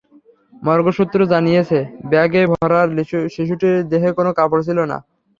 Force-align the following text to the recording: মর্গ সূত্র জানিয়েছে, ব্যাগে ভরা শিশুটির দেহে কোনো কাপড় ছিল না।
মর্গ 0.63 0.85
সূত্র 0.97 1.19
জানিয়েছে, 1.33 1.79
ব্যাগে 2.11 2.41
ভরা 2.53 2.81
শিশুটির 3.35 3.75
দেহে 3.91 4.09
কোনো 4.17 4.31
কাপড় 4.39 4.61
ছিল 4.67 4.79
না। 4.91 4.97